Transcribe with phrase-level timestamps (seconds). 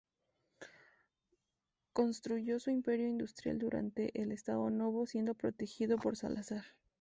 [1.93, 6.65] Construyó su imperio industrial durante el Estado Novo, siendo protegido por Salazar.